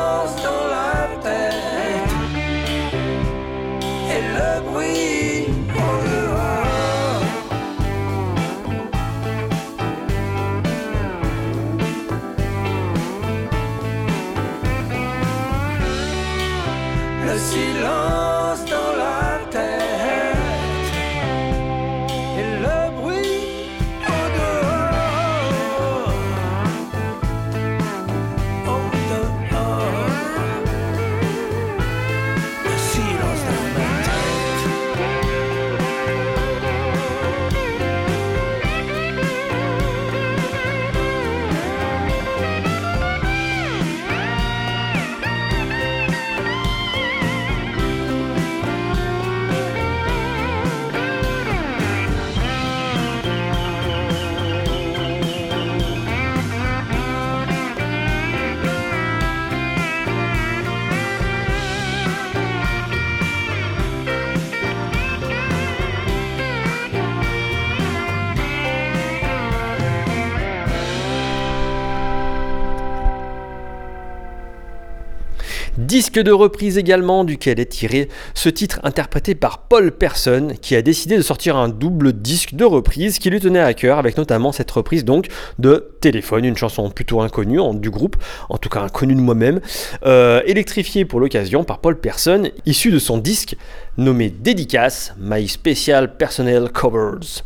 Disque 76.09 76.25
de 76.25 76.31
reprise 76.31 76.79
également, 76.79 77.23
duquel 77.23 77.59
est 77.59 77.67
tiré 77.67 78.09
ce 78.33 78.49
titre 78.49 78.79
interprété 78.81 79.35
par 79.35 79.67
Paul 79.67 79.91
Person, 79.91 80.55
qui 80.59 80.75
a 80.75 80.81
décidé 80.81 81.15
de 81.15 81.21
sortir 81.21 81.55
un 81.55 81.69
double 81.69 82.13
disque 82.13 82.55
de 82.55 82.65
reprise 82.65 83.19
qui 83.19 83.29
lui 83.29 83.39
tenait 83.39 83.59
à 83.59 83.75
cœur, 83.75 83.99
avec 83.99 84.17
notamment 84.17 84.51
cette 84.51 84.71
reprise 84.71 85.05
donc 85.05 85.27
de 85.59 85.91
Téléphone, 86.01 86.45
une 86.45 86.57
chanson 86.57 86.89
plutôt 86.89 87.21
inconnue 87.21 87.59
du 87.75 87.91
groupe, 87.91 88.15
en 88.49 88.57
tout 88.57 88.69
cas 88.69 88.81
inconnue 88.81 89.13
de 89.13 89.19
moi-même, 89.19 89.61
euh, 90.03 90.41
électrifiée 90.47 91.05
pour 91.05 91.19
l'occasion 91.19 91.63
par 91.63 91.77
Paul 91.77 91.99
Person, 91.99 92.49
issu 92.65 92.89
de 92.89 92.97
son 92.97 93.19
disque 93.19 93.55
nommé 93.99 94.31
Dédicace, 94.31 95.13
My 95.19 95.47
Special 95.47 96.17
Personnel 96.17 96.71
Covers. 96.73 97.43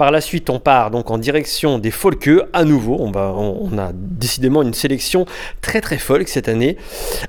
Par 0.00 0.10
la 0.10 0.22
suite, 0.22 0.48
on 0.48 0.58
part 0.58 0.90
donc 0.90 1.10
en 1.10 1.18
direction 1.18 1.78
des 1.78 1.90
folkeux 1.90 2.40
à 2.54 2.64
nouveau. 2.64 2.96
On, 2.98 3.76
a 3.78 3.90
décidément 3.92 4.62
une 4.62 4.72
sélection 4.72 5.26
très 5.60 5.82
très 5.82 5.98
folk 5.98 6.26
cette 6.26 6.48
année 6.48 6.78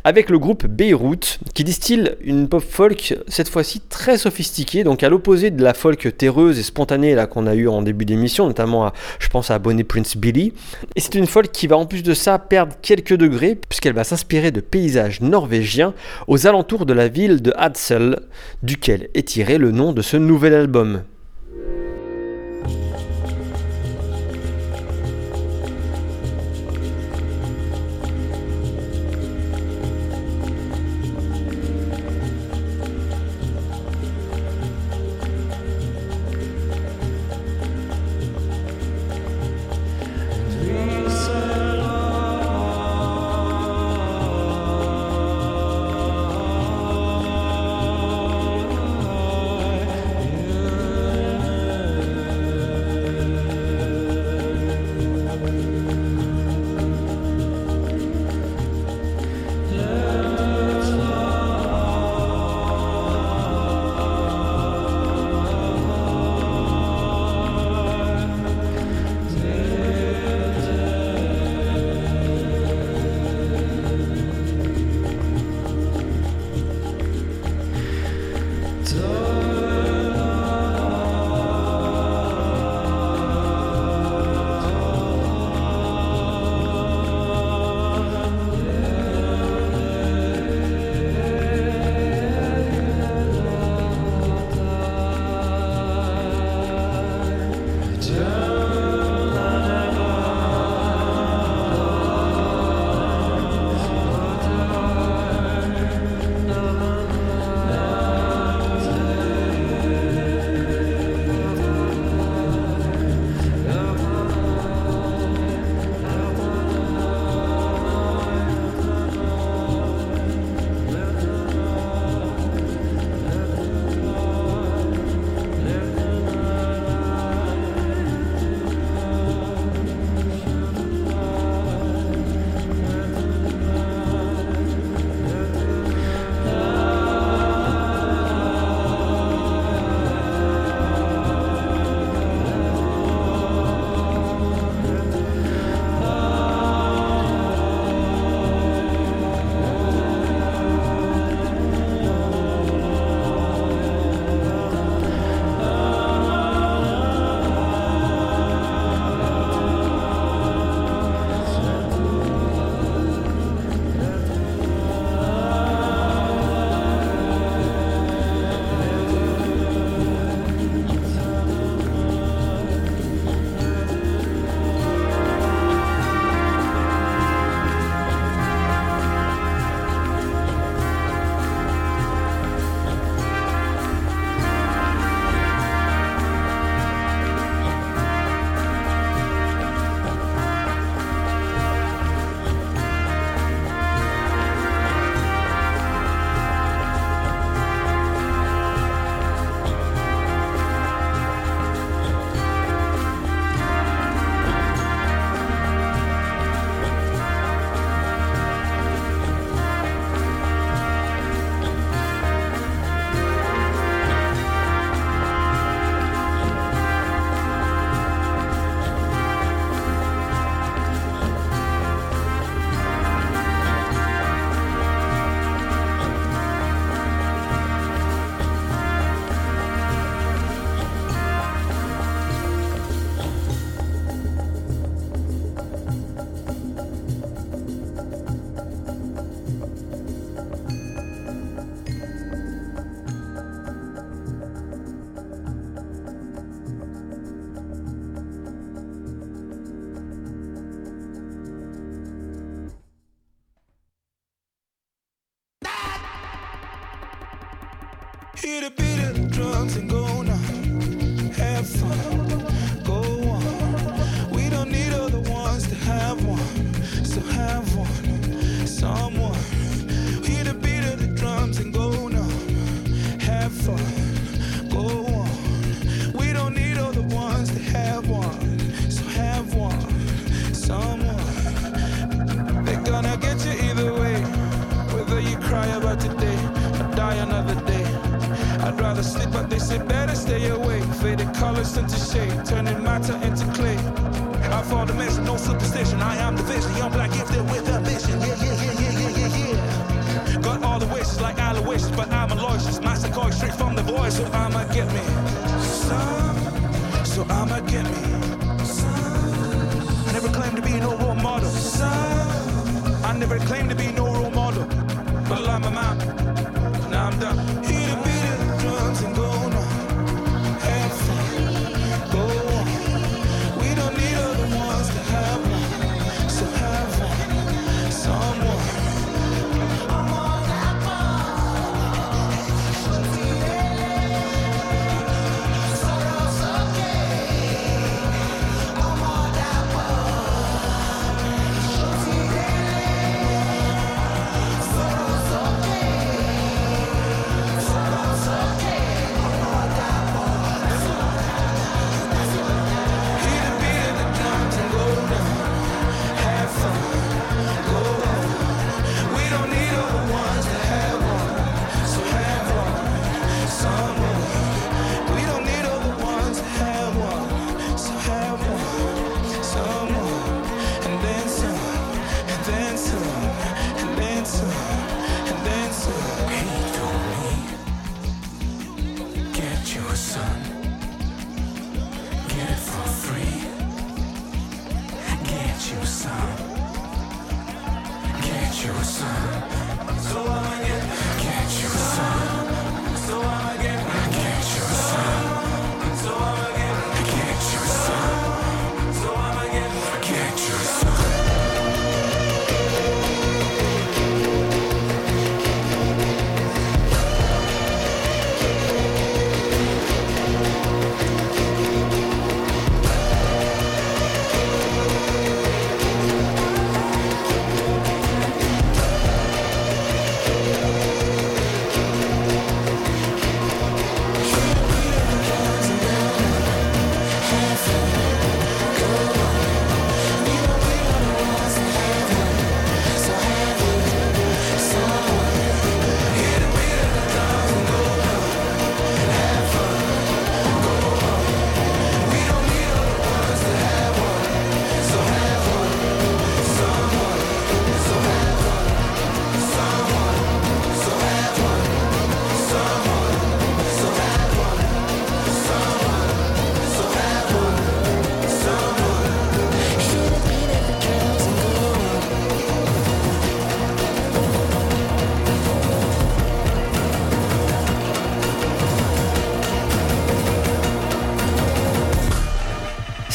avec 0.05 0.29
le 0.29 0.39
groupe 0.39 0.65
Beyrouth 0.65 1.39
qui 1.53 1.65
distille 1.65 2.15
une 2.21 2.47
pop 2.47 2.63
folk 2.63 3.13
cette 3.27 3.49
fois-ci 3.49 3.81
très 3.81 4.17
sophistiquée, 4.17 4.85
donc 4.85 5.03
à 5.03 5.09
l'opposé 5.09 5.51
de 5.51 5.61
la 5.61 5.73
folk 5.73 6.15
terreuse 6.15 6.59
et 6.59 6.63
spontanée 6.63 7.13
qu'on 7.29 7.45
a 7.45 7.55
eu 7.55 7.67
en 7.67 7.81
début 7.81 8.05
d'émission, 8.05 8.47
notamment 8.47 8.85
à, 8.85 8.93
je 9.19 9.27
pense 9.27 9.51
à 9.51 9.59
Bonnie 9.59 9.83
Prince 9.83 10.15
Billy. 10.15 10.53
Et 10.95 11.01
c'est 11.01 11.15
une 11.15 11.27
folk 11.27 11.51
qui 11.51 11.67
va 11.67 11.75
en 11.75 11.85
plus 11.85 12.03
de 12.03 12.13
ça 12.13 12.39
perdre 12.39 12.73
quelques 12.81 13.17
degrés 13.17 13.55
puisqu'elle 13.55 13.95
va 13.95 14.05
s'inspirer 14.05 14.51
de 14.51 14.61
paysages 14.61 15.19
norvégiens 15.19 15.93
aux 16.29 16.47
alentours 16.47 16.85
de 16.85 16.93
la 16.93 17.09
ville 17.09 17.41
de 17.41 17.51
Hadsel, 17.57 18.21
duquel 18.63 19.09
est 19.13 19.27
tiré 19.27 19.57
le 19.57 19.71
nom 19.71 19.91
de 19.91 20.01
ce 20.01 20.15
nouvel 20.15 20.53
album. 20.53 21.01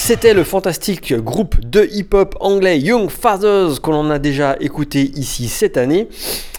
C'était 0.07 0.35
le 0.35 0.45
fantastique 0.45 1.15
groupe 1.15 1.57
de 1.69 1.89
hip-hop 1.91 2.37
anglais 2.39 2.79
Young 2.79 3.11
Fathers 3.11 3.81
qu'on 3.83 3.95
en 3.95 4.09
a 4.09 4.21
déjà 4.21 4.55
écouté 4.61 5.11
ici 5.17 5.49
cette 5.49 5.77
année. 5.77 6.07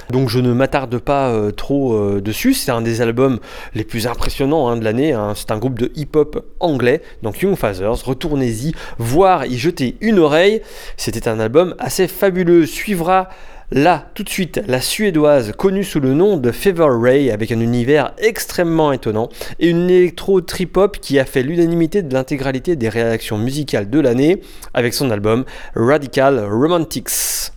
Donc 0.10 0.28
je 0.28 0.40
ne 0.40 0.52
m'attarde 0.52 0.98
pas 0.98 1.30
euh, 1.30 1.52
trop 1.52 1.94
euh, 1.94 2.20
dessus. 2.20 2.54
C'est 2.54 2.72
un 2.72 2.82
des 2.82 3.00
albums 3.00 3.40
les 3.74 3.86
plus 3.86 4.06
impressionnants 4.06 4.68
hein, 4.68 4.76
de 4.76 4.84
l'année. 4.84 5.14
Hein. 5.14 5.32
C'est 5.34 5.52
un 5.52 5.60
groupe 5.60 5.80
de 5.80 5.94
hip-hop 5.96 6.46
anglais, 6.60 7.02
donc 7.24 7.40
Young 7.40 7.56
Fathers. 7.56 8.04
Retournez-y, 8.04 8.74
voir 8.98 9.46
y 9.46 9.58
jeter 9.58 9.96
une 10.02 10.20
oreille. 10.20 10.62
C'était 10.98 11.30
un 11.30 11.40
album 11.40 11.74
assez 11.80 12.10
fabuleux. 12.10 12.66
Suivra 12.66 13.30
Là, 13.72 14.10
tout 14.14 14.24
de 14.24 14.30
suite, 14.30 14.62
la 14.66 14.80
Suédoise, 14.80 15.52
connue 15.52 15.84
sous 15.84 16.00
le 16.00 16.14
nom 16.14 16.38
de 16.38 16.54
Fever 16.54 16.88
Ray, 16.90 17.32
avec 17.32 17.52
un 17.52 17.60
univers 17.60 18.14
extrêmement 18.18 18.94
étonnant, 18.94 19.28
et 19.60 19.68
une 19.68 19.90
électro 19.90 20.40
trip-hop 20.40 21.00
qui 21.02 21.20
a 21.20 21.26
fait 21.26 21.44
l'unanimité 21.44 22.02
de 22.02 22.14
l'intégralité 22.14 22.78
des 22.78 22.88
réactions 22.88 23.38
musicales 23.38 23.90
de 23.90 24.00
l'année, 24.00 24.42
avec 24.74 24.94
son 24.94 25.12
album 25.12 25.44
Radical 25.76 26.40
Romantics. 26.50 27.52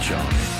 Johnny. 0.00 0.59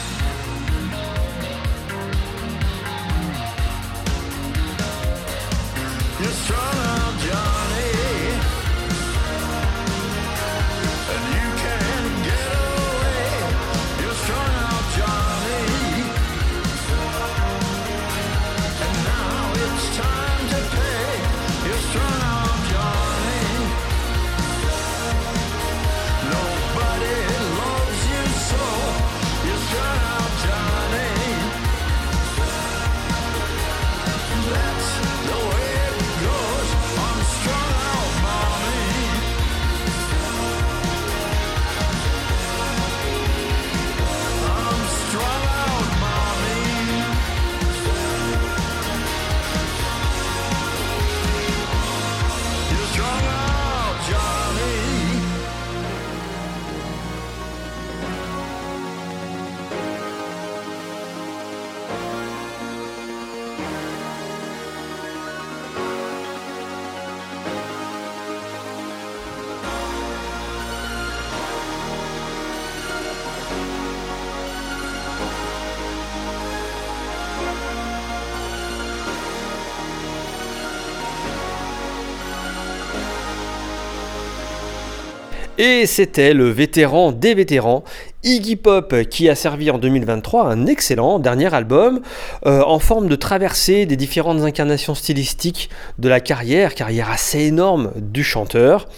Et 85.62 85.84
c'était 85.84 86.32
le 86.32 86.48
vétéran 86.48 87.12
des 87.12 87.34
vétérans, 87.34 87.84
Iggy 88.22 88.56
Pop, 88.56 88.94
qui 89.10 89.28
a 89.28 89.34
servi 89.34 89.70
en 89.70 89.76
2023 89.76 90.44
un 90.44 90.64
excellent 90.64 91.18
dernier 91.18 91.52
album 91.54 92.00
euh, 92.46 92.62
en 92.62 92.78
forme 92.78 93.08
de 93.08 93.14
traversée 93.14 93.84
des 93.84 93.96
différentes 93.96 94.40
incarnations 94.40 94.94
stylistiques 94.94 95.68
de 95.98 96.08
la 96.08 96.20
carrière, 96.20 96.74
carrière 96.74 97.10
assez 97.10 97.40
énorme 97.40 97.92
du 97.96 98.24
chanteur. 98.24 98.88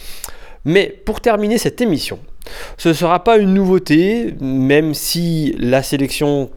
Mais 0.65 0.87
pour 1.05 1.21
terminer 1.21 1.59
cette 1.59 1.81
émission, 1.81 2.21
ce 2.79 2.91
ne 2.91 2.95
sera 2.95 3.25
pas 3.25 3.39
une 3.39 3.55
nouveauté, 3.55 4.33
même 4.41 4.95
si 4.95 5.57
la 5.59 5.83
sélection 5.83 6.49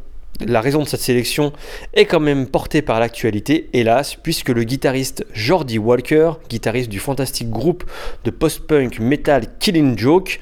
la 0.46 0.62
raison 0.62 0.84
de 0.84 0.88
cette 0.88 1.02
sélection 1.02 1.54
est 1.94 2.06
quand 2.06 2.20
même 2.20 2.48
portée 2.48 2.82
par 2.82 3.00
l'actualité, 3.00 3.70
hélas, 3.74 4.16
puisque 4.16 4.50
le 4.50 4.64
guitariste 4.64 5.26
Jordi 5.34 5.78
Walker, 5.78 6.34
guitariste 6.50 6.90
du 6.90 7.00
fantastique 7.00 7.50
groupe 7.50 7.84
de 8.24 8.32
post-punk 8.32 9.00
metal 9.00 9.46
Killing 9.60 9.98
Joke, 9.98 10.40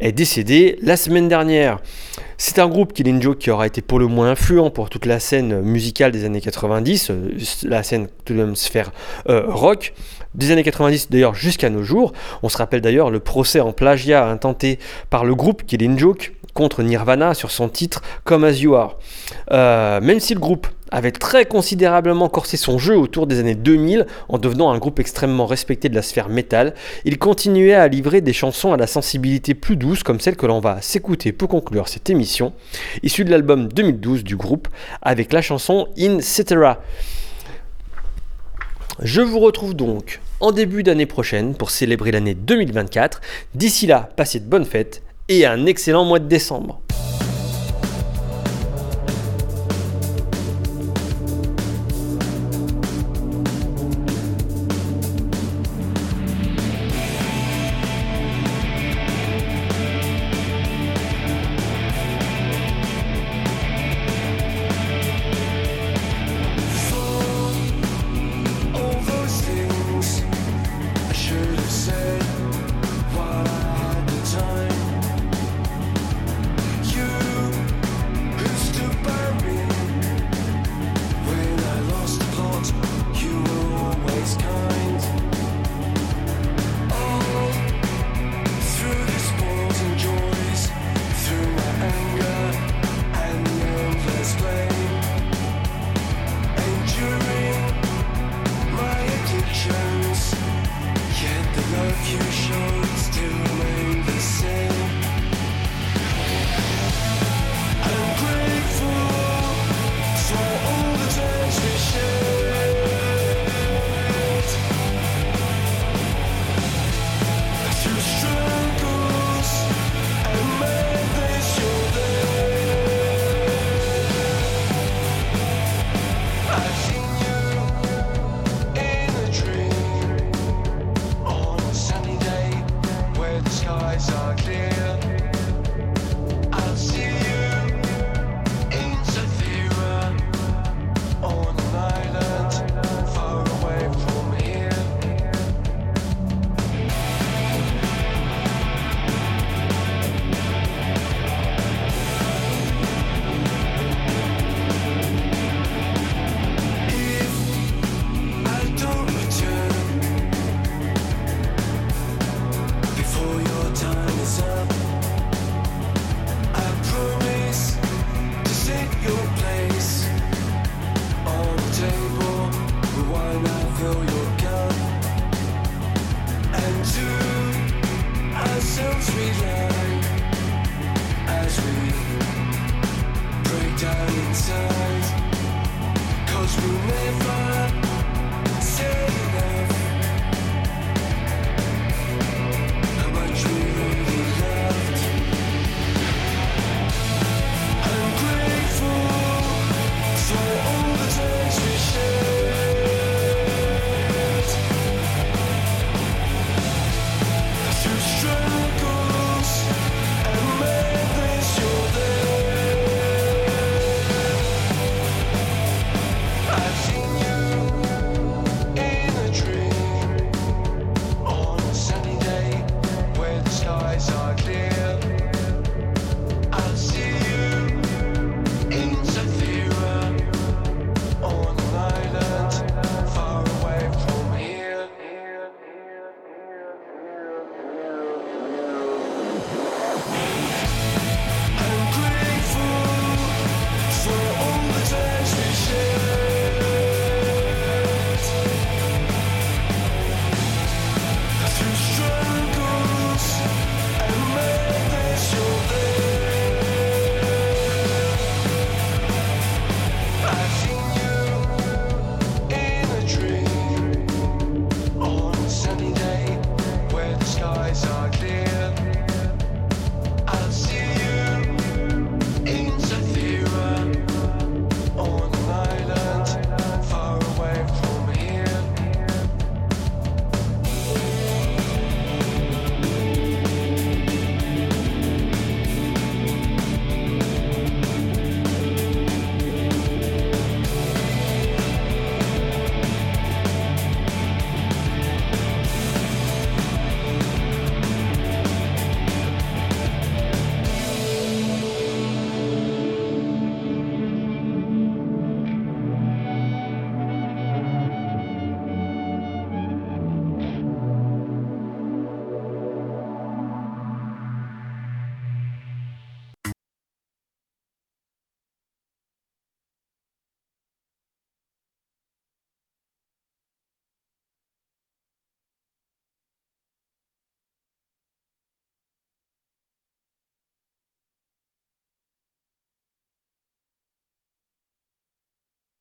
est 0.00 0.12
décédé 0.12 0.78
la 0.82 0.96
semaine 0.96 1.28
dernière. 1.28 1.80
C'est 2.42 2.58
un 2.58 2.68
groupe 2.68 2.94
Killing 2.94 3.20
Joke 3.20 3.38
qui 3.38 3.50
aura 3.50 3.66
été 3.66 3.82
pour 3.82 3.98
le 3.98 4.06
moins 4.06 4.30
influent 4.30 4.70
pour 4.70 4.88
toute 4.88 5.04
la 5.04 5.20
scène 5.20 5.60
musicale 5.60 6.10
des 6.10 6.24
années 6.24 6.40
90, 6.40 7.10
euh, 7.10 7.36
la 7.64 7.82
scène 7.82 8.08
tout 8.24 8.32
de 8.32 8.38
même 8.38 8.56
sphère 8.56 8.92
euh, 9.28 9.44
rock, 9.46 9.92
des 10.34 10.50
années 10.50 10.62
90 10.62 11.10
d'ailleurs 11.10 11.34
jusqu'à 11.34 11.68
nos 11.68 11.82
jours. 11.82 12.12
On 12.42 12.48
se 12.48 12.56
rappelle 12.56 12.80
d'ailleurs 12.80 13.10
le 13.10 13.20
procès 13.20 13.60
en 13.60 13.72
plagiat 13.72 14.26
intenté 14.26 14.78
par 15.10 15.24
le 15.24 15.34
groupe 15.34 15.64
Killing 15.66 15.98
Joke 15.98 16.32
contre 16.60 16.82
Nirvana 16.82 17.32
sur 17.32 17.50
son 17.50 17.70
titre 17.70 18.02
Come 18.24 18.44
As 18.44 18.60
You 18.60 18.74
Are. 18.74 18.98
Euh, 19.50 19.98
même 20.02 20.20
si 20.20 20.34
le 20.34 20.40
groupe 20.40 20.66
avait 20.90 21.10
très 21.10 21.46
considérablement 21.46 22.28
corsé 22.28 22.58
son 22.58 22.76
jeu 22.76 22.98
autour 22.98 23.26
des 23.26 23.40
années 23.40 23.54
2000 23.54 24.04
en 24.28 24.36
devenant 24.36 24.70
un 24.70 24.76
groupe 24.76 25.00
extrêmement 25.00 25.46
respecté 25.46 25.88
de 25.88 25.94
la 25.94 26.02
sphère 26.02 26.28
métal, 26.28 26.74
il 27.06 27.16
continuait 27.16 27.72
à 27.72 27.88
livrer 27.88 28.20
des 28.20 28.34
chansons 28.34 28.74
à 28.74 28.76
la 28.76 28.86
sensibilité 28.86 29.54
plus 29.54 29.76
douce 29.76 30.02
comme 30.02 30.20
celle 30.20 30.36
que 30.36 30.44
l'on 30.44 30.60
va 30.60 30.82
s'écouter 30.82 31.32
pour 31.32 31.48
conclure 31.48 31.88
cette 31.88 32.10
émission, 32.10 32.52
issue 33.02 33.24
de 33.24 33.30
l'album 33.30 33.66
2012 33.68 34.22
du 34.22 34.36
groupe 34.36 34.68
avec 35.00 35.32
la 35.32 35.40
chanson 35.40 35.88
In 35.98 36.20
Cetera. 36.20 36.82
Je 39.00 39.22
vous 39.22 39.38
retrouve 39.38 39.72
donc 39.72 40.20
en 40.40 40.52
début 40.52 40.82
d'année 40.82 41.06
prochaine 41.06 41.54
pour 41.54 41.70
célébrer 41.70 42.12
l'année 42.12 42.34
2024. 42.34 43.22
D'ici 43.54 43.86
là, 43.86 44.10
passez 44.14 44.40
de 44.40 44.44
bonnes 44.44 44.66
fêtes 44.66 45.02
et 45.30 45.46
un 45.46 45.64
excellent 45.66 46.04
mois 46.04 46.18
de 46.18 46.26
décembre. 46.26 46.80